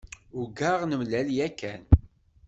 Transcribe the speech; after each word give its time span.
Ugaɣ 0.39 0.79
nemlal 0.85 1.27
yakan. 1.37 1.83